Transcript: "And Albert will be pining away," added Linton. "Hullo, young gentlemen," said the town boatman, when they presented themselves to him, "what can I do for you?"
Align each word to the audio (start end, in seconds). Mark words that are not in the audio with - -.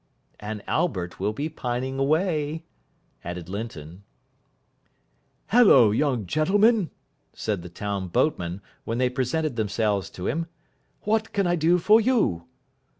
"And 0.39 0.63
Albert 0.67 1.19
will 1.19 1.31
be 1.31 1.47
pining 1.47 1.99
away," 1.99 2.65
added 3.23 3.47
Linton. 3.49 4.03
"Hullo, 5.51 5.91
young 5.91 6.25
gentlemen," 6.25 6.89
said 7.33 7.61
the 7.61 7.69
town 7.69 8.07
boatman, 8.07 8.63
when 8.83 8.97
they 8.97 9.09
presented 9.11 9.57
themselves 9.57 10.09
to 10.09 10.25
him, 10.25 10.47
"what 11.01 11.33
can 11.33 11.45
I 11.45 11.55
do 11.55 11.77
for 11.77 12.01
you?" 12.01 12.47